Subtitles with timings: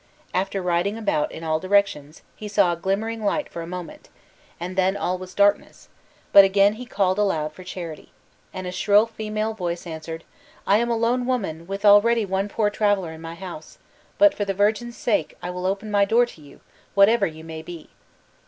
[0.33, 4.09] After riding about in all directions, he saw a glimmering light for a moment,
[4.59, 5.89] and then all was darkness;
[6.33, 8.11] but again he called aloud for charity!
[8.51, 10.23] and a shrill female voice answered,
[10.65, 13.77] "I am a lone woman, with already one poor traveler in my house;
[14.17, 16.61] but, for the Virgin's sake, I will open my door to you,
[16.95, 17.91] whatever you may be."